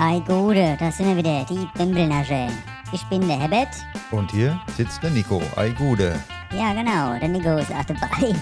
Ei 0.00 0.20
Gute, 0.20 0.76
da 0.78 0.92
sind 0.92 1.08
wir 1.08 1.16
wieder, 1.16 1.44
die 1.44 1.66
Bimbelnasche. 1.76 2.46
Ich 2.92 3.02
bin 3.06 3.26
der 3.26 3.36
Herbert. 3.36 3.74
Und 4.12 4.30
hier 4.30 4.60
sitzt 4.76 5.02
der 5.02 5.10
Nico. 5.10 5.42
Ei 5.56 5.70
Gude. 5.70 6.14
Ja, 6.52 6.72
genau, 6.72 7.18
der 7.18 7.26
Nico 7.26 7.56
ist 7.56 7.72
auch 7.72 7.84
dabei. 7.84 8.32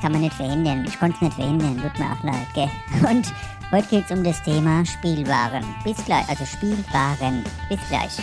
Kann 0.00 0.12
man 0.12 0.22
nicht 0.22 0.32
verhindern, 0.32 0.82
ich 0.88 0.98
konnte 0.98 1.16
es 1.16 1.20
nicht 1.20 1.34
verhindern, 1.34 1.76
tut 1.76 1.98
mir 1.98 2.06
auch 2.06 2.22
leid, 2.22 2.46
gell? 2.54 2.70
Und 3.06 3.30
heute 3.70 3.86
geht 3.88 4.06
es 4.06 4.16
um 4.16 4.24
das 4.24 4.42
Thema 4.44 4.82
Spielwaren. 4.86 5.62
Bis 5.84 6.02
gleich, 6.06 6.26
also 6.26 6.46
Spielwaren. 6.46 7.44
Bis 7.68 7.80
gleich. 7.90 8.16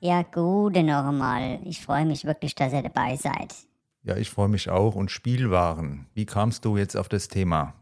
Ja, 0.00 0.22
Gute 0.22 0.82
noch 0.82 1.06
einmal. 1.06 1.60
Ich 1.64 1.80
freue 1.80 2.06
mich 2.06 2.24
wirklich, 2.24 2.56
dass 2.56 2.72
ihr 2.72 2.82
dabei 2.82 3.14
seid. 3.14 3.54
Ja, 4.02 4.16
ich 4.16 4.30
freue 4.30 4.48
mich 4.48 4.68
auch. 4.68 4.96
Und 4.96 5.12
Spielwaren. 5.12 6.06
Wie 6.12 6.26
kamst 6.26 6.64
du 6.64 6.76
jetzt 6.76 6.96
auf 6.96 7.08
das 7.08 7.28
Thema? 7.28 7.74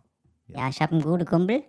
Ja, 0.55 0.69
ich 0.69 0.80
habe 0.80 0.93
einen 0.93 1.03
guten 1.03 1.25
Kumpel, 1.25 1.63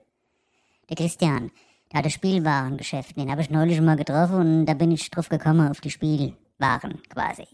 der 0.89 0.95
Christian. 0.95 1.51
Der 1.91 1.99
hat 1.99 2.05
ein 2.05 2.11
Spielwarengeschäft. 2.11 3.15
Den 3.17 3.29
habe 3.29 3.41
ich 3.41 3.49
neulich 3.49 3.79
mal 3.79 3.95
getroffen 3.95 4.35
und 4.35 4.65
da 4.65 4.73
bin 4.73 4.91
ich 4.91 5.09
drauf 5.11 5.29
gekommen 5.29 5.69
auf 5.69 5.79
die 5.79 5.91
Spielwaren 5.91 7.01
quasi. 7.09 7.47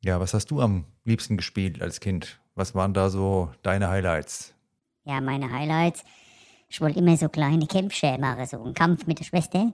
Ja, 0.00 0.20
was 0.20 0.34
hast 0.34 0.50
du 0.50 0.60
am 0.60 0.84
liebsten 1.04 1.36
gespielt 1.36 1.80
als 1.80 2.00
Kind? 2.00 2.40
Was 2.54 2.74
waren 2.74 2.92
da 2.92 3.08
so 3.08 3.50
deine 3.62 3.88
Highlights? 3.88 4.54
Ja, 5.04 5.20
meine 5.20 5.50
Highlights. 5.50 6.04
Ich 6.68 6.80
wollte 6.80 6.98
immer 6.98 7.16
so 7.16 7.28
kleine 7.28 7.66
Kämpfe 7.66 8.18
machen, 8.18 8.46
so 8.46 8.62
einen 8.62 8.74
Kampf 8.74 9.06
mit 9.06 9.18
der 9.20 9.24
Schwester. 9.24 9.72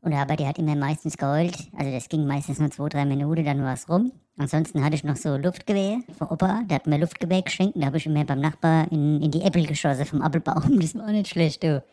Und 0.00 0.12
aber 0.12 0.36
die 0.36 0.46
hat 0.46 0.58
immer 0.58 0.76
meistens 0.76 1.16
geheult. 1.16 1.56
Also 1.76 1.90
das 1.90 2.08
ging 2.08 2.26
meistens 2.26 2.58
nur 2.58 2.70
zwei, 2.70 2.88
drei 2.88 3.04
Minuten, 3.04 3.44
dann 3.44 3.62
war 3.62 3.74
es 3.74 3.88
rum. 3.88 4.12
Ansonsten 4.36 4.84
hatte 4.84 4.96
ich 4.96 5.04
noch 5.04 5.16
so 5.16 5.36
Luftgewehr 5.36 6.00
vom 6.18 6.28
Opa. 6.28 6.62
Der 6.68 6.76
hat 6.76 6.86
mir 6.86 6.98
Luftgewehr 6.98 7.42
geschenkt. 7.42 7.76
Da 7.76 7.86
habe 7.86 7.98
ich 7.98 8.06
immer 8.06 8.24
beim 8.24 8.40
Nachbar 8.40 8.90
in, 8.90 9.22
in 9.22 9.30
die 9.30 9.42
Äpfel 9.42 9.66
geschossen 9.66 10.06
vom 10.06 10.22
Apfelbaum. 10.22 10.78
Das 10.80 10.94
war 10.96 11.10
nicht 11.12 11.28
schlecht, 11.28 11.62
du. 11.62 11.84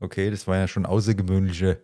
Okay, 0.00 0.30
das 0.30 0.46
war 0.46 0.56
ja 0.56 0.68
schon 0.68 0.86
außergewöhnliche 0.86 1.80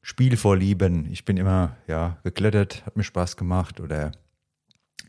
Spielvorlieben. 0.00 1.10
Ich 1.12 1.24
bin 1.24 1.36
immer, 1.36 1.76
ja, 1.86 2.18
geklettert, 2.24 2.86
hat 2.86 2.96
mir 2.96 3.04
Spaß 3.04 3.36
gemacht 3.36 3.80
oder, 3.80 4.12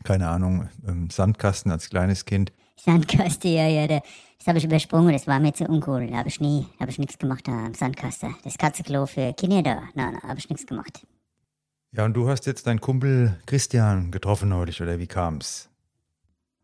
keine 0.04 0.28
Ahnung, 0.28 0.68
im 0.86 1.08
Sandkasten 1.10 1.70
als 1.70 1.88
kleines 1.88 2.24
Kind. 2.24 2.52
Sandkasten, 2.76 3.52
ja, 3.52 3.68
ja, 3.68 3.86
der, 3.86 4.02
das 4.38 4.46
habe 4.46 4.58
ich 4.58 4.64
übersprungen, 4.64 5.12
das 5.12 5.26
war 5.26 5.38
mir 5.38 5.52
zu 5.54 5.64
uncool. 5.64 6.06
Da 6.08 6.18
habe 6.18 6.28
ich 6.28 6.40
nie, 6.40 6.66
habe 6.78 6.90
ich 6.90 6.98
nichts 6.98 7.18
gemacht 7.18 7.46
da 7.46 7.52
am 7.52 7.74
Sandkasten. 7.74 8.34
Das 8.42 8.58
Katzenklo 8.58 9.06
für 9.06 9.32
Kinder 9.32 9.62
da, 9.62 9.82
nein, 9.94 10.18
da 10.20 10.28
habe 10.28 10.38
ich 10.38 10.48
nichts 10.48 10.66
gemacht. 10.66 11.06
Ja, 11.92 12.04
und 12.04 12.14
du 12.14 12.28
hast 12.28 12.46
jetzt 12.46 12.68
deinen 12.68 12.80
Kumpel 12.80 13.36
Christian 13.46 14.12
getroffen 14.12 14.48
neulich, 14.48 14.80
oder 14.80 15.00
wie 15.00 15.08
kam's? 15.08 15.68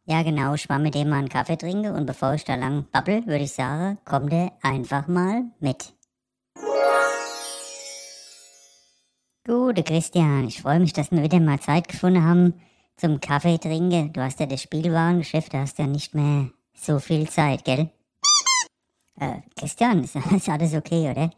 Ja, 0.04 0.22
genau, 0.22 0.54
ich 0.54 0.68
war 0.68 0.78
mit 0.78 0.94
dem 0.94 1.08
mal 1.08 1.18
einen 1.18 1.28
Kaffee 1.28 1.56
trinken 1.56 1.90
und 1.90 2.06
bevor 2.06 2.34
ich 2.34 2.44
da 2.44 2.54
lang 2.54 2.86
babbel, 2.92 3.26
würde 3.26 3.42
ich 3.42 3.52
sagen, 3.52 3.98
komm 4.04 4.28
der 4.28 4.52
einfach 4.62 5.08
mal 5.08 5.42
mit. 5.58 5.94
Gute 9.44 9.82
Christian, 9.82 10.46
ich 10.46 10.62
freue 10.62 10.78
mich, 10.78 10.92
dass 10.92 11.10
wir 11.10 11.24
wieder 11.24 11.40
mal 11.40 11.58
Zeit 11.58 11.88
gefunden 11.88 12.22
haben 12.22 12.54
zum 12.96 13.18
Kaffee 13.18 13.58
trinken. 13.58 14.12
Du 14.12 14.20
hast 14.20 14.38
ja 14.38 14.46
das 14.46 14.62
Spielwarengeschäft, 14.62 15.52
da 15.52 15.58
hast 15.58 15.80
ja 15.80 15.88
nicht 15.88 16.14
mehr 16.14 16.50
so 16.72 17.00
viel 17.00 17.28
Zeit, 17.28 17.64
gell? 17.64 17.90
Äh, 19.18 19.40
Christian, 19.58 20.04
ist, 20.04 20.14
ist 20.14 20.48
alles 20.48 20.72
okay, 20.72 21.10
oder? 21.10 21.30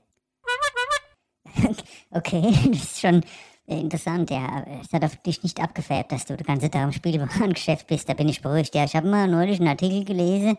okay, 2.11 2.55
das 2.71 2.83
ist 2.83 3.01
schon 3.01 3.23
interessant, 3.77 4.31
ja. 4.31 4.65
Es 4.81 4.93
hat 4.93 5.05
auf 5.05 5.17
dich 5.17 5.43
nicht 5.43 5.61
abgefärbt, 5.61 6.13
dass 6.13 6.25
du 6.25 6.37
die 6.37 6.45
ganze 6.45 6.71
Tag 6.71 6.85
im 6.85 6.93
Spielwarengeschäft 6.93 7.87
bist. 7.87 8.09
Da 8.09 8.15
bin 8.15 8.29
ich 8.29 8.41
beruhigt. 8.41 8.75
Ja, 8.75 8.85
ich 8.85 8.97
habe 8.97 9.09
mal 9.09 9.29
neulich 9.29 9.61
einen 9.61 9.69
Artikel 9.69 10.05
gelesen. 10.05 10.57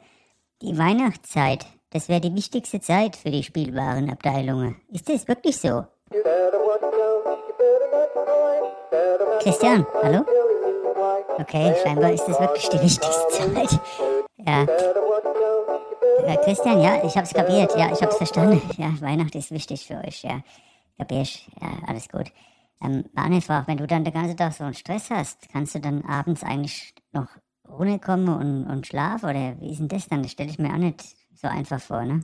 Die 0.62 0.78
Weihnachtszeit, 0.78 1.66
das 1.90 2.10
wäre 2.10 2.22
die 2.22 2.36
wichtigste 2.36 2.80
Zeit 2.82 3.16
für 3.16 3.32
die 3.32 3.44
Spielwarenabteilungen. 3.44 4.76
Ist 4.92 5.10
das 5.10 5.28
wirklich 5.28 5.58
so? 5.58 5.86
Christian, 9.42 9.86
hallo? 10.04 10.26
Okay, 11.40 11.74
scheinbar 11.82 12.12
ist 12.12 12.26
das 12.26 12.40
wirklich 12.40 12.70
die 12.70 12.82
wichtigste 12.82 13.28
Zeit. 13.30 13.80
Ja. 14.38 14.66
ja 16.28 16.36
Christian, 16.44 16.82
ja, 16.82 17.04
ich 17.04 17.16
hab's 17.16 17.34
kapiert. 17.34 17.76
Ja, 17.78 17.92
ich 17.92 18.02
hab's 18.02 18.18
verstanden. 18.18 18.62
Ja, 18.78 18.94
Weihnachten 19.00 19.38
ist 19.38 19.52
wichtig 19.52 19.88
für 19.88 19.96
euch, 20.06 20.24
ja. 20.24 20.42
Kapierst? 20.98 21.48
Ja, 21.62 21.70
alles 21.88 22.10
gut. 22.10 22.32
Ähm, 22.82 23.06
eine 23.16 23.42
Frage, 23.42 23.68
wenn 23.68 23.78
du 23.78 23.88
dann 23.88 24.04
den 24.04 24.14
ganzen 24.14 24.38
Tag 24.38 24.54
so 24.54 24.64
einen 24.64 24.74
Stress 24.74 25.10
hast, 25.10 25.50
kannst 25.50 25.76
du 25.76 25.80
dann 25.80 26.04
abends 26.06 26.44
eigentlich 26.44 26.94
noch 27.12 27.28
runterkommen 27.68 28.30
und, 28.30 28.68
und 28.68 28.88
schlafen? 28.88 29.30
Oder 29.30 29.60
wie 29.60 29.72
ist 29.72 29.80
denn 29.80 29.88
das 29.88 30.08
dann? 30.08 30.24
Das 30.24 30.32
stelle 30.32 30.50
ich 30.50 30.60
mir 30.60 30.74
auch 30.74 30.78
nicht 30.78 31.04
so 31.36 31.48
einfach 31.48 31.82
vor, 31.82 32.04
ne? 32.04 32.22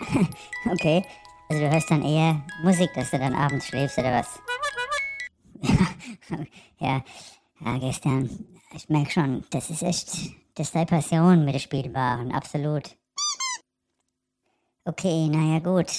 okay, 0.70 1.02
also 1.48 1.62
du 1.62 1.70
hörst 1.70 1.90
dann 1.90 2.02
eher 2.02 2.42
Musik, 2.62 2.90
dass 2.94 3.10
du 3.10 3.18
dann 3.18 3.34
abends 3.34 3.66
schläfst, 3.66 3.98
oder 3.98 4.12
was? 4.12 4.40
ja, 6.78 7.02
ja, 7.60 7.78
gestern, 7.78 8.28
ich 8.74 8.88
merke 8.88 9.10
schon, 9.10 9.44
das 9.50 9.70
ist 9.70 9.82
echt, 9.82 10.08
das 10.54 10.68
ist 10.68 10.74
deine 10.74 10.86
Passion 10.86 11.44
mit 11.44 11.54
den 11.54 11.60
Spielbaren, 11.60 12.32
absolut. 12.32 12.96
Okay, 14.88 15.26
naja 15.26 15.58
gut, 15.58 15.90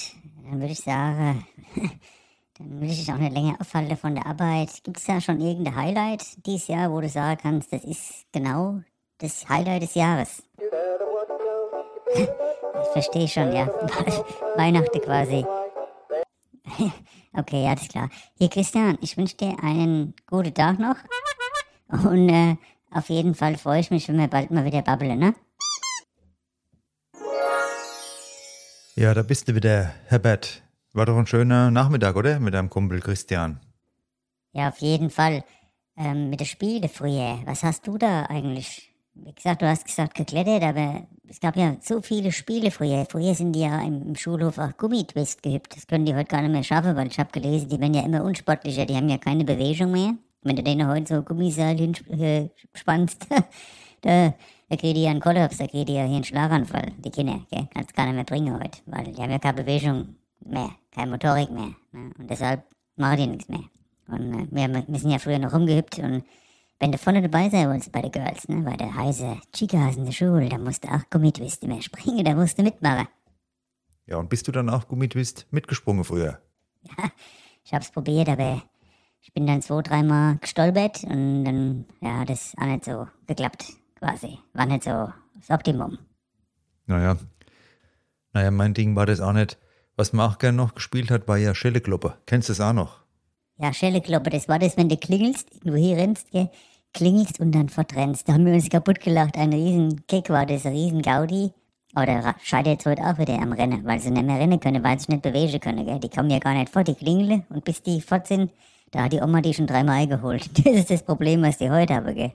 dann 0.44 0.60
würde 0.62 0.72
ich 0.72 0.80
sagen, 0.80 1.46
dann 2.58 2.80
will 2.80 2.90
ich 2.90 3.00
dich 3.00 3.12
auch 3.12 3.18
nicht 3.18 3.34
länger 3.34 3.58
aufhalten 3.60 3.98
von 3.98 4.14
der 4.14 4.24
Arbeit. 4.24 4.82
Gibt 4.82 4.96
es 4.96 5.04
da 5.04 5.20
schon 5.20 5.42
irgendein 5.42 5.76
Highlight 5.76 6.46
dieses 6.46 6.68
Jahr, 6.68 6.90
wo 6.90 6.98
du 6.98 7.08
sagen 7.10 7.38
kannst, 7.42 7.70
das 7.70 7.84
ist 7.84 8.24
genau 8.32 8.80
das 9.18 9.46
Highlight 9.46 9.82
des 9.82 9.94
Jahres? 9.94 10.42
Ich 12.80 12.92
verstehe 12.92 13.28
schon, 13.28 13.52
ja. 13.52 13.66
Weihnachten 14.56 15.00
quasi. 15.00 15.44
Okay, 17.34 17.64
ja, 17.64 17.70
alles 17.70 17.88
klar. 17.88 18.08
Hier, 18.38 18.48
Christian, 18.48 18.96
ich 19.02 19.16
wünsche 19.16 19.36
dir 19.36 19.56
einen 19.62 20.14
guten 20.26 20.54
Tag 20.54 20.78
noch. 20.78 20.96
Und 21.88 22.28
äh, 22.28 22.56
auf 22.92 23.08
jeden 23.10 23.34
Fall 23.34 23.58
freue 23.58 23.80
ich 23.80 23.90
mich, 23.90 24.08
wenn 24.08 24.18
wir 24.18 24.28
bald 24.28 24.50
mal 24.52 24.64
wieder 24.64 24.82
babbeln, 24.82 25.18
ne? 25.18 25.34
Ja, 28.98 29.14
da 29.14 29.22
bist 29.22 29.46
du 29.46 29.54
wieder, 29.54 29.94
Herbert. 30.06 30.60
War 30.92 31.06
doch 31.06 31.16
ein 31.16 31.28
schöner 31.28 31.70
Nachmittag, 31.70 32.16
oder? 32.16 32.40
Mit 32.40 32.54
deinem 32.54 32.68
Kumpel 32.68 32.98
Christian. 32.98 33.60
Ja, 34.52 34.70
auf 34.70 34.78
jeden 34.78 35.08
Fall. 35.08 35.44
Ähm, 35.96 36.30
mit 36.30 36.40
den 36.40 36.48
Spielen 36.48 36.88
früher. 36.88 37.38
Was 37.44 37.62
hast 37.62 37.86
du 37.86 37.96
da 37.96 38.24
eigentlich? 38.24 38.92
Wie 39.14 39.32
gesagt, 39.32 39.62
du 39.62 39.68
hast 39.68 39.86
gesagt 39.86 40.16
geklettert, 40.16 40.64
aber 40.64 41.06
es 41.28 41.38
gab 41.38 41.54
ja 41.54 41.76
so 41.80 42.02
viele 42.02 42.32
Spiele 42.32 42.72
früher. 42.72 43.06
Früher 43.08 43.36
sind 43.36 43.52
die 43.52 43.60
ja 43.60 43.80
im, 43.82 44.16
Schulhof 44.16 44.58
auch 44.58 44.76
Gummitwist 44.76 45.44
geübt. 45.44 45.76
Das 45.76 45.86
können 45.86 46.04
die 46.04 46.16
heute 46.16 46.28
gar 46.28 46.42
nicht 46.42 46.50
mehr 46.50 46.64
schaffen, 46.64 46.96
weil 46.96 47.06
ich 47.06 47.20
habe 47.20 47.30
gelesen, 47.30 47.68
die 47.68 47.78
werden 47.78 47.94
ja 47.94 48.04
immer 48.04 48.24
unsportlicher. 48.24 48.84
Die 48.84 48.96
haben 48.96 49.08
ja 49.08 49.18
keine 49.18 49.44
Bewegung 49.44 49.92
mehr. 49.92 50.14
Wenn 50.42 50.56
du 50.56 50.64
denen 50.64 50.88
heute 50.88 51.14
so 51.14 51.22
Gummiseil 51.22 51.78
hinspannst, 51.78 53.30
äh, 53.30 53.42
da, 54.00 54.34
da 54.68 54.76
kriegen 54.76 54.94
die 54.94 55.02
ja 55.02 55.10
einen 55.10 55.20
Kollaps, 55.20 55.58
die 55.58 55.64
ja 55.64 55.84
hier 55.84 56.02
einen 56.02 56.24
Schlaganfall, 56.24 56.92
die 56.98 57.10
Kinder. 57.10 57.40
Gell? 57.50 57.68
Kannst 57.72 57.94
gar 57.94 58.06
nicht 58.06 58.14
mehr 58.14 58.24
bringen 58.24 58.54
heute, 58.54 58.78
weil 58.86 59.04
die 59.12 59.22
haben 59.22 59.30
ja 59.30 59.38
keine 59.38 59.62
Bewegung 59.62 60.16
mehr, 60.44 60.70
keine 60.90 61.10
Motorik 61.10 61.50
mehr. 61.50 61.74
Ne? 61.92 62.12
Und 62.18 62.28
deshalb 62.28 62.64
machen 62.96 63.16
die 63.16 63.26
nichts 63.28 63.48
mehr. 63.48 63.64
Und 64.08 64.34
äh, 64.34 64.46
wir, 64.50 64.98
sind 64.98 65.10
ja 65.10 65.18
früher 65.18 65.38
noch 65.38 65.52
rumgehüpft 65.52 65.98
und 65.98 66.24
wenn 66.80 66.92
du 66.92 66.98
vorne 66.98 67.22
dabei 67.22 67.48
sein 67.50 67.68
wolltest 67.68 67.90
bei 67.90 68.02
den 68.02 68.12
Girls, 68.12 68.48
ne, 68.48 68.62
bei 68.62 68.76
der 68.76 68.94
heiße 68.94 69.40
Chicas 69.52 69.96
in 69.96 70.04
der 70.04 70.12
Schule, 70.12 70.48
da 70.48 70.58
musst 70.58 70.84
du 70.84 70.88
auch 70.88 71.02
Gummitwist 71.10 71.66
mehr 71.66 71.82
springen, 71.82 72.24
da 72.24 72.34
musst 72.34 72.56
du 72.58 72.62
mitmachen. 72.62 73.08
Ja, 74.06 74.16
und 74.16 74.28
bist 74.28 74.46
du 74.46 74.52
dann 74.52 74.70
auch 74.70 74.86
Gummitwist 74.88 75.46
mitgesprungen 75.50 76.04
früher? 76.04 76.40
Ja, 76.96 77.10
ich 77.64 77.74
hab's 77.74 77.90
probiert, 77.90 78.28
aber 78.28 78.62
ich 79.20 79.32
bin 79.34 79.46
dann 79.46 79.60
zwei, 79.60 79.82
dreimal 79.82 80.38
gestolpert 80.38 81.02
und 81.04 81.44
dann, 81.44 81.84
ja, 82.00 82.24
das 82.24 82.54
auch 82.56 82.64
nicht 82.64 82.84
so 82.84 83.08
geklappt, 83.26 83.74
quasi. 83.98 84.38
War 84.52 84.66
nicht 84.66 84.84
so 84.84 85.12
das 85.36 85.50
Optimum. 85.50 85.98
Naja, 86.86 87.16
naja, 88.32 88.50
mein 88.50 88.74
Ding 88.74 88.96
war 88.96 89.06
das 89.06 89.20
auch 89.20 89.32
nicht. 89.32 89.58
Was 89.96 90.12
man 90.12 90.30
auch 90.30 90.38
gern 90.38 90.56
noch 90.56 90.74
gespielt 90.74 91.10
hat, 91.10 91.26
war 91.26 91.38
ja 91.38 91.54
Schellekloppe. 91.54 92.14
Kennst 92.26 92.48
du 92.48 92.52
das 92.52 92.60
auch 92.60 92.72
noch? 92.72 93.00
Ja, 93.56 93.72
Schellekloppe, 93.72 94.30
das 94.30 94.48
war 94.48 94.58
das, 94.58 94.76
wenn 94.76 94.88
du 94.88 94.96
klingelst, 94.96 95.48
du 95.64 95.74
hier 95.74 95.96
rennst, 95.96 96.30
gell, 96.30 96.48
klingelst 96.94 97.40
und 97.40 97.52
dann 97.52 97.68
fortrennst. 97.68 98.28
Da 98.28 98.34
haben 98.34 98.46
wir 98.46 98.54
uns 98.54 98.70
kaputt 98.70 99.00
gelacht. 99.00 99.36
Ein 99.36 99.52
riesen 99.52 100.06
Kick 100.06 100.30
war 100.30 100.46
das, 100.46 100.64
ein 100.64 100.72
riesen 100.72 101.02
Gaudi. 101.02 101.50
Aber 101.94 102.06
der 102.06 102.34
scheitert 102.42 102.74
jetzt 102.74 102.86
heute 102.86 103.02
auch 103.02 103.18
wieder 103.18 103.40
am 103.40 103.52
Rennen, 103.52 103.84
weil 103.84 103.98
sie 103.98 104.10
nicht 104.10 104.24
mehr 104.24 104.38
rennen 104.38 104.60
können, 104.60 104.84
weil 104.84 104.98
sie 104.98 105.06
sich 105.06 105.08
nicht 105.08 105.22
bewegen 105.22 105.58
können. 105.58 105.84
Gell. 105.84 105.98
Die 105.98 106.08
kommen 106.08 106.30
ja 106.30 106.38
gar 106.38 106.54
nicht 106.54 106.68
vor, 106.68 106.84
die 106.84 106.94
klingeln 106.94 107.44
und 107.48 107.64
bis 107.64 107.82
die 107.82 108.00
fort 108.00 108.26
sind, 108.26 108.52
da 108.90 109.04
hat 109.04 109.12
die 109.12 109.20
Oma 109.20 109.40
die 109.40 109.52
schon 109.52 109.66
dreimal 109.66 109.96
eingeholt. 110.02 110.48
Das 110.64 110.74
ist 110.74 110.90
das 110.90 111.02
Problem, 111.02 111.42
was 111.42 111.58
die 111.58 111.70
heute 111.70 111.94
haben, 111.94 112.14
gell. 112.14 112.32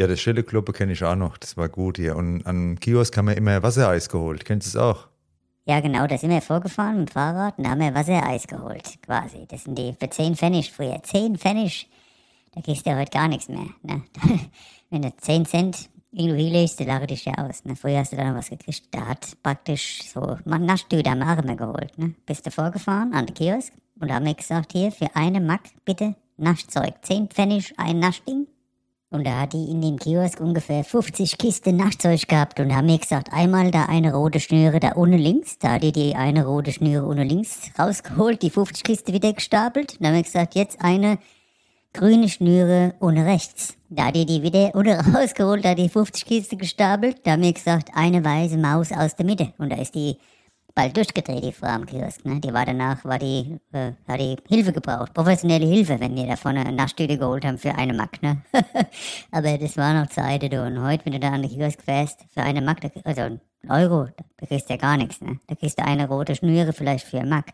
Ja, 0.00 0.06
das 0.06 0.18
Schellekloppe 0.18 0.72
kenne 0.72 0.92
ich 0.92 1.04
auch 1.04 1.14
noch. 1.14 1.36
Das 1.36 1.58
war 1.58 1.68
gut 1.68 1.98
hier. 1.98 2.16
Und 2.16 2.46
an 2.46 2.80
Kiosk 2.80 3.14
haben 3.18 3.28
wir 3.28 3.36
immer 3.36 3.62
Wassereis 3.62 4.08
geholt. 4.08 4.46
Kennst 4.46 4.72
du 4.72 4.78
es 4.78 4.82
auch? 4.82 5.08
Ja, 5.66 5.80
genau, 5.80 6.06
da 6.06 6.16
sind 6.16 6.30
wir 6.30 6.40
vorgefahren 6.40 7.00
mit 7.00 7.10
dem 7.10 7.12
Fahrrad 7.12 7.58
und 7.58 7.64
da 7.64 7.72
haben 7.72 7.80
wir 7.80 7.94
Wassereis 7.94 8.46
geholt, 8.46 8.98
quasi. 9.02 9.44
Das 9.46 9.64
sind 9.64 9.76
die 9.76 9.92
für 9.92 10.08
10 10.08 10.36
Pfennig 10.36 10.72
früher. 10.72 11.02
10 11.02 11.36
Pfennig, 11.36 11.86
da 12.54 12.62
kriegst 12.62 12.86
du 12.86 12.90
ja 12.90 12.96
heute 12.96 13.10
gar 13.10 13.28
nichts 13.28 13.50
mehr. 13.50 13.66
Ne? 13.82 14.02
Wenn 14.88 15.02
du 15.02 15.14
10 15.14 15.44
Cent 15.44 15.90
irgendwie 16.12 16.44
hinlegst, 16.44 16.80
du 16.80 16.84
lache 16.84 17.06
dich 17.06 17.26
ja 17.26 17.34
aus. 17.34 17.66
Ne? 17.66 17.76
Früher 17.76 17.98
hast 17.98 18.12
du 18.12 18.16
dann 18.16 18.28
noch 18.28 18.38
was 18.38 18.48
gekriegt. 18.48 18.94
Der 18.94 19.06
hat 19.06 19.36
praktisch 19.42 20.04
so 20.04 20.38
man 20.46 20.64
Naschtüte 20.64 21.10
am 21.10 21.20
Arme 21.20 21.56
geholt. 21.56 21.98
Ne? 21.98 22.14
Bist 22.24 22.46
du 22.46 22.50
vorgefahren 22.50 23.12
an 23.12 23.26
den 23.26 23.34
Kiosk 23.34 23.74
und 24.00 24.08
da 24.08 24.14
haben 24.14 24.24
wir 24.24 24.32
gesagt, 24.32 24.72
hier 24.72 24.92
für 24.92 25.14
eine 25.14 25.42
Mack 25.42 25.64
bitte 25.84 26.14
Naschzeug. 26.38 26.94
Zehn 27.02 27.28
Pfennig 27.28 27.74
ein 27.76 27.98
Naschding. 27.98 28.46
Und 29.12 29.26
da 29.26 29.40
hat 29.40 29.54
die 29.54 29.68
in 29.68 29.80
dem 29.80 29.98
Kiosk 29.98 30.38
ungefähr 30.38 30.84
50 30.84 31.36
Kisten 31.36 31.76
Nachtzeug 31.76 32.28
gehabt 32.28 32.60
und 32.60 32.72
haben 32.72 32.86
mir 32.86 32.98
gesagt, 32.98 33.32
einmal 33.32 33.72
da 33.72 33.86
eine 33.86 34.14
rote 34.14 34.38
Schnüre 34.38 34.78
da 34.78 34.92
ohne 34.94 35.16
links, 35.16 35.58
da 35.58 35.72
hat 35.72 35.82
die 35.82 35.90
die 35.90 36.14
eine 36.14 36.46
rote 36.46 36.70
Schnüre 36.70 37.04
ohne 37.04 37.24
links 37.24 37.72
rausgeholt, 37.76 38.40
die 38.40 38.50
50 38.50 38.84
Kisten 38.84 39.12
wieder 39.12 39.32
gestapelt. 39.32 39.96
Dann 39.98 40.08
haben 40.08 40.14
wir 40.14 40.22
gesagt, 40.22 40.54
jetzt 40.54 40.80
eine 40.80 41.18
grüne 41.92 42.28
Schnüre 42.28 42.94
ohne 43.00 43.26
rechts. 43.26 43.76
Da 43.88 44.06
hat 44.06 44.14
die 44.14 44.26
die 44.26 44.44
wieder 44.44 44.76
ohne 44.76 45.04
rausgeholt, 45.14 45.64
da 45.64 45.70
hat 45.70 45.78
die 45.78 45.88
50 45.88 46.24
Kisten 46.24 46.58
gestapelt. 46.58 47.16
Da 47.24 47.32
haben 47.32 47.42
wir 47.42 47.52
gesagt, 47.52 47.90
eine 47.94 48.24
weiße 48.24 48.58
Maus 48.58 48.92
aus 48.92 49.16
der 49.16 49.26
Mitte. 49.26 49.52
Und 49.58 49.72
da 49.72 49.76
ist 49.76 49.96
die 49.96 50.18
bald 50.74 50.96
durchgedreht, 50.96 51.44
die 51.44 51.52
Frau 51.52 51.68
am 51.68 51.86
Kiosk. 51.86 52.24
Ne? 52.24 52.40
Die 52.40 52.52
war 52.52 52.64
danach, 52.64 53.04
war 53.04 53.18
die, 53.18 53.58
äh, 53.72 53.92
hat 54.06 54.20
die 54.20 54.36
Hilfe 54.48 54.72
gebraucht, 54.72 55.14
professionelle 55.14 55.66
Hilfe, 55.66 55.98
wenn 56.00 56.16
die 56.16 56.26
davon 56.26 56.56
eine 56.56 56.72
Naschtüte 56.72 57.18
geholt 57.18 57.44
haben 57.44 57.58
für 57.58 57.74
eine 57.74 57.94
Mack. 57.94 58.22
Ne? 58.22 58.42
Aber 59.30 59.58
das 59.58 59.76
war 59.76 59.94
noch 59.94 60.08
Zeit, 60.08 60.42
du. 60.42 60.64
Und 60.64 60.82
heute, 60.82 61.04
wenn 61.06 61.12
du 61.12 61.20
da 61.20 61.30
an 61.30 61.42
den 61.42 61.50
Kiosk 61.50 61.82
fährst, 61.82 62.24
für 62.32 62.42
eine 62.42 62.60
Mack, 62.60 62.78
also 63.04 63.22
ein 63.22 63.40
Euro, 63.68 64.08
da 64.38 64.46
kriegst 64.46 64.68
du 64.68 64.74
ja 64.74 64.78
gar 64.78 64.96
nichts. 64.96 65.20
Ne? 65.20 65.40
Da 65.46 65.54
kriegst 65.54 65.78
du 65.78 65.84
eine 65.84 66.08
rote 66.08 66.34
Schnüre 66.34 66.72
vielleicht 66.72 67.06
für 67.06 67.20
eine 67.20 67.28
Mack. 67.28 67.52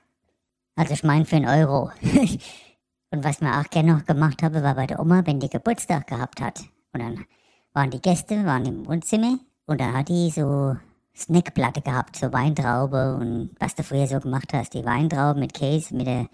Also 0.76 0.94
ich 0.94 1.04
meine 1.04 1.24
für 1.24 1.36
einen 1.36 1.48
Euro. 1.48 1.90
Und 3.10 3.24
was 3.24 3.40
mir 3.40 3.58
auch 3.58 3.70
gerne 3.70 3.94
noch 3.94 4.04
gemacht 4.04 4.42
habe, 4.42 4.62
war 4.62 4.74
bei 4.74 4.86
der 4.86 5.00
Oma, 5.00 5.22
wenn 5.24 5.40
die 5.40 5.48
Geburtstag 5.48 6.06
gehabt 6.06 6.40
hat. 6.40 6.60
Und 6.92 7.02
dann 7.02 7.24
waren 7.72 7.90
die 7.90 8.00
Gäste, 8.00 8.44
waren 8.44 8.64
im 8.64 8.86
Wohnzimmer 8.86 9.38
und 9.66 9.80
da 9.80 9.92
hat 9.92 10.08
die 10.08 10.30
so 10.30 10.76
Snackplatte 11.16 11.80
gehabt, 11.80 12.16
so 12.16 12.32
Weintraube 12.32 13.16
und 13.16 13.50
was 13.58 13.74
du 13.74 13.82
früher 13.82 14.06
so 14.06 14.20
gemacht 14.20 14.52
hast, 14.52 14.74
die 14.74 14.84
Weintraube 14.84 15.40
mit 15.40 15.54
Käse, 15.54 15.94
mit 15.94 16.06
der 16.06 16.26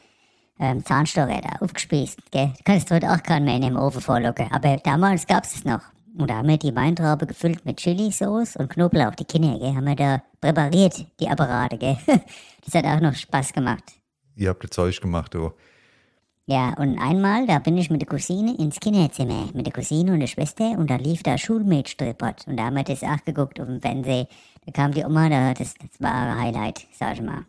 ähm, 0.58 0.84
Zahnstocher 0.84 1.40
da 1.40 1.64
aufgespießt, 1.64 2.30
gell? 2.30 2.52
Du 2.56 2.62
kannst 2.64 2.90
heute 2.90 3.10
auch 3.10 3.22
keinen 3.22 3.44
mehr 3.44 3.56
in 3.56 3.62
den 3.62 3.76
Ofen 3.76 4.00
vorlocken, 4.00 4.50
aber 4.50 4.76
damals 4.78 5.26
gab's 5.26 5.54
es 5.54 5.64
noch. 5.64 5.82
Und 6.18 6.28
da 6.28 6.36
haben 6.36 6.48
wir 6.48 6.58
die 6.58 6.74
Weintraube 6.74 7.26
gefüllt 7.26 7.64
mit 7.64 7.78
Chili-Sauce 7.78 8.56
und 8.56 8.68
Knoblauch, 8.68 9.14
die 9.14 9.24
Kinder, 9.24 9.58
gell? 9.58 9.74
Haben 9.74 9.86
wir 9.86 9.96
da 9.96 10.22
präpariert, 10.40 11.06
die 11.20 11.28
Apparate, 11.28 11.78
gell? 11.78 11.96
Das 12.64 12.74
hat 12.74 12.84
auch 12.84 13.00
noch 13.00 13.14
Spaß 13.14 13.52
gemacht. 13.52 13.82
Ihr 14.36 14.48
habt 14.48 14.62
das 14.62 14.70
Zeug 14.70 15.00
gemacht, 15.00 15.34
du. 15.34 15.50
Ja, 16.46 16.74
und 16.76 16.98
einmal, 16.98 17.46
da 17.46 17.60
bin 17.60 17.78
ich 17.78 17.88
mit 17.88 18.02
der 18.02 18.08
Cousine 18.08 18.56
ins 18.58 18.80
Kinderzimmer, 18.80 19.48
mit 19.54 19.64
der 19.64 19.72
Cousine 19.72 20.12
und 20.12 20.20
der 20.20 20.26
Schwester, 20.26 20.72
und 20.72 20.90
da 20.90 20.96
lief 20.96 21.22
da 21.22 21.38
Schulmädstripot. 21.38 22.48
Und 22.48 22.56
da 22.56 22.64
haben 22.64 22.74
wir 22.74 22.82
das 22.82 23.04
auch 23.04 23.24
geguckt 23.24 23.60
auf 23.60 23.66
dem 23.66 23.80
Fernsehen. 23.80 24.26
Da 24.66 24.72
kam 24.72 24.92
die 24.92 25.04
Oma, 25.04 25.28
da, 25.28 25.54
das, 25.54 25.74
das 25.74 26.00
war 26.00 26.12
ein 26.12 26.40
Highlight, 26.40 26.86
sag 26.92 27.14
ich 27.14 27.22
mal. 27.22 27.46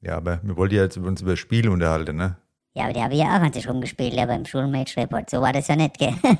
Ja, 0.00 0.16
aber 0.16 0.40
wir 0.44 0.56
wollten 0.56 0.76
ja 0.76 0.82
jetzt 0.82 0.96
uns 0.96 1.20
über 1.20 1.36
Spiele 1.36 1.70
unterhalten, 1.70 2.16
ne? 2.16 2.36
Ja, 2.74 2.84
aber 2.84 2.92
die 2.92 3.02
habe 3.02 3.14
ich 3.14 3.20
ja 3.20 3.36
auch 3.36 3.42
an 3.42 3.52
sich 3.52 3.68
rumgespielt, 3.68 4.16
aber 4.16 4.36
im 4.36 4.44
Schulmädstripot, 4.44 5.28
so 5.30 5.40
war 5.40 5.52
das 5.52 5.66
ja 5.66 5.74
nicht, 5.74 5.98
gell? 5.98 6.14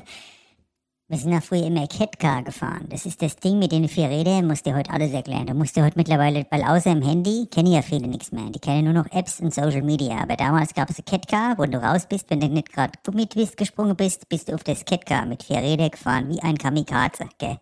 Wir 1.09 1.17
sind 1.17 1.31
ja 1.31 1.41
früher 1.41 1.65
immer 1.65 1.87
Catcar 1.87 2.43
gefahren. 2.43 2.85
Das 2.89 3.07
ist 3.07 3.19
das 3.23 3.35
Ding 3.35 3.57
mit 3.57 3.71
den 3.71 3.89
vier 3.89 4.09
Rädern, 4.09 4.45
musst 4.45 4.67
dir 4.67 4.75
heute 4.75 4.91
alles 4.91 5.11
erklären. 5.11 5.47
Du 5.47 5.55
musst 5.55 5.75
dir 5.75 5.83
heute 5.83 5.97
mittlerweile, 5.97 6.45
weil 6.51 6.61
außer 6.61 6.91
im 6.91 7.01
Handy 7.01 7.47
kennen 7.47 7.71
ja 7.71 7.81
viele 7.81 8.07
nichts 8.07 8.31
mehr. 8.31 8.51
Die 8.51 8.59
kennen 8.59 8.83
nur 8.83 8.93
noch 8.93 9.11
Apps 9.11 9.39
und 9.39 9.51
Social 9.51 9.81
Media. 9.81 10.19
Aber 10.21 10.35
damals 10.35 10.71
gab 10.75 10.87
es 10.91 11.03
Catcar, 11.03 11.57
wo 11.57 11.65
du 11.65 11.81
raus 11.81 12.05
bist, 12.07 12.29
wenn 12.29 12.39
du 12.39 12.47
nicht 12.47 12.71
gerade 12.71 12.91
Gummitwist 13.03 13.57
gesprungen 13.57 13.95
bist, 13.95 14.29
bist 14.29 14.49
du 14.49 14.53
auf 14.53 14.63
das 14.63 14.85
Catcar 14.85 15.25
mit 15.25 15.41
vier 15.41 15.57
Rädern 15.57 15.89
gefahren, 15.89 16.29
wie 16.29 16.43
ein 16.43 16.59
Kamikaze, 16.59 17.27
gell? 17.39 17.57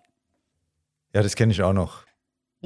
Ja, 1.13 1.23
das 1.23 1.37
kenne 1.37 1.53
ich 1.53 1.63
auch 1.63 1.71
noch. 1.71 2.06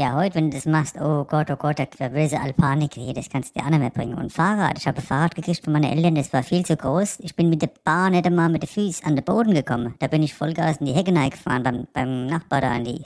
Ja, 0.01 0.15
heute, 0.15 0.33
wenn 0.33 0.49
du 0.49 0.57
das 0.57 0.65
machst, 0.65 0.99
oh 0.99 1.25
Gott, 1.25 1.51
oh 1.51 1.55
Gott, 1.55 1.77
da 1.77 2.11
will 2.11 2.27
sie 2.27 2.35
all 2.35 2.53
Panik 2.53 2.93
kriegen, 2.93 3.13
das 3.13 3.29
kannst 3.29 3.55
du 3.55 3.59
dir 3.59 3.67
auch 3.67 3.69
nicht 3.69 3.81
mehr 3.81 3.91
bringen. 3.91 4.15
Und 4.15 4.33
Fahrrad, 4.33 4.79
ich 4.79 4.87
habe 4.87 4.97
ein 4.97 5.03
Fahrrad 5.03 5.35
gekriegt 5.35 5.63
von 5.63 5.73
meinen 5.73 5.95
Eltern, 5.95 6.15
das 6.15 6.33
war 6.33 6.41
viel 6.41 6.65
zu 6.65 6.75
groß. 6.75 7.19
Ich 7.19 7.35
bin 7.35 7.51
mit 7.51 7.61
der 7.61 7.69
Bahn 7.83 8.13
nicht 8.13 8.25
einmal 8.25 8.49
mit 8.49 8.63
den 8.63 8.67
Füßen 8.67 9.05
an 9.05 9.15
den 9.15 9.23
Boden 9.23 9.53
gekommen. 9.53 9.93
Da 9.99 10.07
bin 10.07 10.23
ich 10.23 10.33
Vollgas 10.33 10.77
in 10.77 10.87
die 10.87 10.93
Hecke 10.93 11.13
gefahren, 11.13 11.61
beim, 11.61 11.87
beim 11.93 12.25
Nachbar 12.25 12.61
da 12.61 12.71
an 12.71 12.83
die 12.83 13.05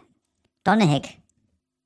Donnerheck. 0.64 1.18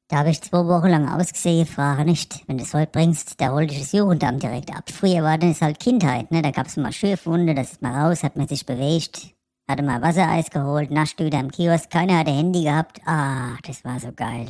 Da 0.10 0.18
habe 0.18 0.30
ich 0.30 0.44
zwei 0.44 0.68
Wochen 0.68 0.90
lang 0.90 1.10
ausgesehen, 1.10 1.66
frage 1.66 2.06
nicht. 2.06 2.48
Wenn 2.48 2.60
du 2.60 2.64
es 2.64 2.76
heute 2.76 2.92
bringst, 2.92 3.42
da 3.42 3.52
holt 3.52 3.72
ich 3.72 3.80
das 3.80 3.94
Jugendamt 3.94 4.44
direkt 4.44 4.70
ab. 4.70 4.92
Früher 4.92 5.24
war 5.24 5.40
das 5.40 5.64
halt 5.64 5.80
Kindheit, 5.80 6.30
ne? 6.30 6.44
Da 6.44 6.52
gab's 6.52 6.78
mal 6.78 6.94
Schürfwunde, 6.94 7.56
das 7.56 7.72
ist 7.72 7.82
mal 7.82 8.00
raus, 8.00 8.22
hat 8.22 8.36
man 8.36 8.48
sich 8.48 8.64
bewegt. 8.64 9.34
Hatte 9.68 9.82
mal 9.82 10.04
Wassereis 10.04 10.52
geholt, 10.52 10.92
Naschtüte 10.92 11.38
am 11.38 11.50
Kiosk, 11.50 11.90
keiner 11.90 12.20
hatte 12.20 12.30
Handy 12.30 12.66
gehabt. 12.66 13.02
Ah, 13.08 13.58
das 13.66 13.84
war 13.84 14.00
so 14.00 14.12
geil. 14.12 14.50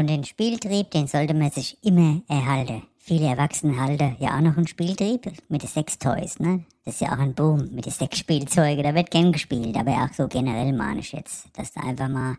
Und 0.00 0.06
den 0.06 0.24
Spieltrieb, 0.24 0.92
den 0.92 1.06
sollte 1.06 1.34
man 1.34 1.50
sich 1.50 1.76
immer 1.84 2.22
erhalten. 2.26 2.84
Viele 2.96 3.26
Erwachsene 3.26 3.78
halten 3.78 4.16
ja 4.18 4.34
auch 4.34 4.40
noch 4.40 4.56
einen 4.56 4.66
Spieltrieb 4.66 5.30
mit 5.50 5.60
den 5.60 5.68
Sextoys, 5.68 6.40
ne? 6.40 6.64
Das 6.86 6.94
ist 6.94 7.00
ja 7.02 7.08
auch 7.08 7.18
ein 7.18 7.34
Boom 7.34 7.68
mit 7.74 7.84
den 7.84 7.92
Sexspielzeugen, 7.92 8.82
da 8.82 8.94
wird 8.94 9.10
gern 9.10 9.30
gespielt, 9.30 9.76
aber 9.76 9.90
auch 9.90 10.14
so 10.14 10.26
generell 10.26 10.72
meine 10.72 11.00
ich 11.00 11.12
jetzt, 11.12 11.48
dass 11.52 11.74
du 11.74 11.80
einfach 11.80 12.08
mal, 12.08 12.38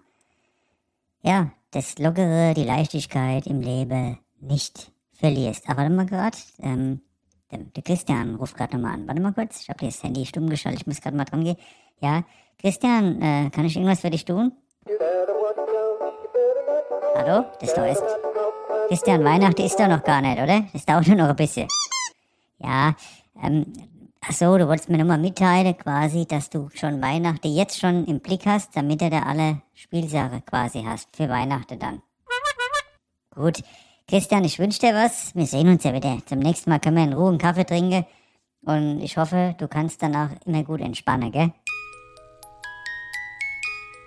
ja, 1.21 1.51
das 1.69 1.99
Lockere, 1.99 2.55
die 2.55 2.63
Leichtigkeit 2.63 3.45
im 3.45 3.61
Leben 3.61 4.17
nicht 4.39 4.91
verlierst. 5.13 5.69
Aber 5.69 5.83
warte 5.83 5.93
mal 5.93 6.07
gerade, 6.07 6.37
ähm, 6.63 7.01
der, 7.51 7.83
Christian 7.83 8.37
ruft 8.37 8.57
gerade 8.57 8.75
nochmal 8.75 8.95
an. 8.95 9.07
Warte 9.07 9.21
mal 9.21 9.33
kurz, 9.33 9.61
ich 9.61 9.69
habe 9.69 9.85
das 9.85 10.01
Handy 10.01 10.25
stumm 10.25 10.49
geschaltet, 10.49 10.81
ich 10.81 10.87
muss 10.87 10.99
gerade 10.99 11.15
mal 11.15 11.25
dran 11.25 11.43
gehen. 11.43 11.57
Ja, 11.99 12.23
Christian, 12.57 13.21
äh, 13.21 13.51
kann 13.51 13.65
ich 13.65 13.75
irgendwas 13.75 14.01
für 14.01 14.09
dich 14.09 14.25
tun? 14.25 14.51
Hallo? 17.23 17.45
Das 17.59 17.71
da 17.75 17.85
ist. 17.85 18.01
Christian, 18.87 19.23
Weihnachten 19.23 19.61
ist 19.61 19.79
doch 19.79 19.87
noch 19.87 20.03
gar 20.03 20.21
nicht, 20.21 20.41
oder? 20.41 20.65
Das 20.73 20.85
dauert 20.85 21.07
nur 21.07 21.17
noch 21.17 21.29
ein 21.29 21.35
bisschen. 21.35 21.67
Ja, 22.57 22.95
ähm, 23.43 23.71
ach 24.21 24.31
so, 24.31 24.57
du 24.57 24.67
wolltest 24.67 24.89
mir 24.89 24.97
nur 24.97 25.05
mal 25.05 25.19
mitteilen, 25.19 25.77
quasi, 25.77 26.25
dass 26.25 26.49
du 26.49 26.69
schon 26.73 26.99
Weihnachten 26.99 27.53
jetzt 27.53 27.79
schon 27.79 28.05
im 28.05 28.21
Blick 28.21 28.47
hast, 28.47 28.75
damit 28.75 29.01
du 29.01 29.11
da 29.11 29.19
alle 29.19 29.61
Spielsachen 29.75 30.43
quasi 30.47 30.83
hast 30.83 31.15
für 31.15 31.29
Weihnachten 31.29 31.77
dann. 31.77 32.01
Gut. 33.35 33.61
Christian, 34.07 34.43
ich 34.43 34.57
wünsche 34.57 34.79
dir 34.79 34.95
was. 34.95 35.35
Wir 35.35 35.45
sehen 35.45 35.69
uns 35.69 35.83
ja 35.83 35.93
wieder. 35.93 36.17
Zum 36.25 36.39
nächsten 36.39 36.71
Mal 36.71 36.79
können 36.79 36.97
wir 36.97 37.03
in 37.03 37.13
Ruhe 37.13 37.29
einen 37.29 37.37
Kaffee 37.37 37.65
trinken. 37.65 38.03
Und 38.63 38.99
ich 38.99 39.17
hoffe, 39.17 39.53
du 39.59 39.67
kannst 39.67 40.01
danach 40.01 40.31
immer 40.47 40.63
gut 40.63 40.81
entspannen, 40.81 41.31
gell? 41.31 41.53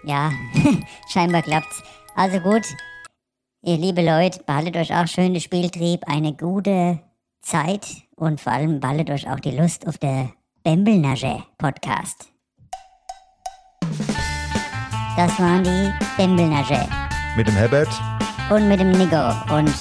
Ja, 0.02 0.32
scheinbar 1.08 1.42
klappt's. 1.42 1.80
Also 2.16 2.40
gut, 2.40 2.64
ihr 3.64 3.78
liebe 3.78 4.02
Leute, 4.02 4.40
behaltet 4.44 4.76
euch 4.76 4.94
auch 4.94 5.06
schön 5.06 5.32
den 5.32 5.40
Spieltrieb, 5.40 6.02
eine 6.06 6.34
gute 6.34 7.00
Zeit 7.40 7.86
und 8.16 8.40
vor 8.40 8.52
allem 8.52 8.80
behaltet 8.80 9.10
euch 9.10 9.28
auch 9.28 9.40
die 9.40 9.52
Lust 9.52 9.86
auf 9.86 9.98
der 9.98 10.30
Bembelnage 10.62 11.42
Podcast. 11.58 12.28
Das 15.16 15.38
waren 15.38 15.64
die 15.64 15.92
Bembelnage. 16.16 16.86
Mit 17.36 17.46
dem 17.46 17.54
Herbert. 17.54 17.88
Und 18.50 18.68
mit 18.68 18.80
dem 18.80 18.90
Nico. 18.90 19.28
Und 19.54 19.72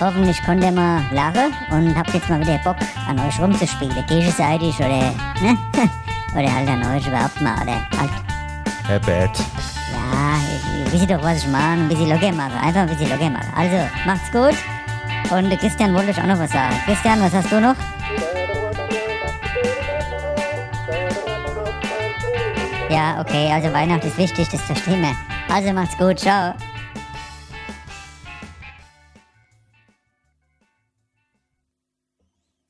hoffentlich 0.00 0.42
konnte 0.44 0.66
ihr 0.66 0.72
mal 0.72 1.02
lachen 1.12 1.52
und 1.70 1.96
habt 1.96 2.14
jetzt 2.14 2.28
mal 2.30 2.40
wieder 2.40 2.58
Bock, 2.58 2.76
an 3.08 3.18
euch 3.20 3.38
rumzuspielen. 3.38 3.94
Gegenseitig 4.06 4.76
oder, 4.78 5.12
ne? 5.42 5.58
oder 6.34 6.54
halt 6.54 6.68
an 6.68 6.96
euch 6.96 7.06
überhaupt 7.06 7.40
mal, 7.40 7.60
oder 7.62 7.74
halt. 7.98 8.10
Herbert. 8.86 9.38
Ja, 10.92 10.98
ihr 10.98 11.00
wisst 11.00 11.10
doch, 11.10 11.22
was 11.22 11.38
ich 11.38 11.48
meine. 11.48 11.82
Ein 11.82 11.88
bisschen 11.88 12.08
locker 12.08 12.32
machen. 12.32 12.58
Einfach 12.62 12.82
ein 12.82 12.88
bisschen 12.88 13.08
locker 13.08 13.30
machen. 13.30 13.52
Also, 13.56 13.76
macht's 14.04 14.30
gut. 14.30 14.54
Und 15.30 15.58
Christian 15.58 15.94
wollte 15.94 16.10
euch 16.10 16.20
auch 16.20 16.26
noch 16.26 16.38
was 16.38 16.50
sagen. 16.50 16.74
Christian, 16.84 17.20
was 17.20 17.32
hast 17.32 17.50
du 17.50 17.60
noch? 17.60 17.76
Ja, 22.90 23.20
okay, 23.20 23.50
also 23.50 23.72
Weihnachten 23.72 24.06
ist 24.06 24.18
wichtig, 24.18 24.48
das 24.50 24.60
verstehen 24.60 25.00
wir. 25.00 25.16
Also 25.54 25.72
macht's 25.72 25.96
gut, 25.96 26.18
ciao. 26.18 26.52